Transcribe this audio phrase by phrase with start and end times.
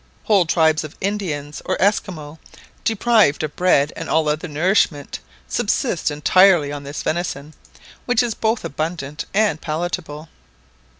[0.23, 2.39] Whole tribes of Indians, or Esquimaux,
[2.83, 7.53] deprived of bread and all other nourishment, subsist entirely on this venison,
[8.07, 10.27] which is both abundant and palatable.